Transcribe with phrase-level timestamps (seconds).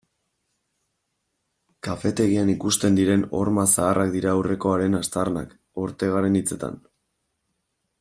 [1.87, 6.87] Kafetegian ikusten diren horma zaharrak dira aurrekoaren aztarnak, Ortegaren hitzetan.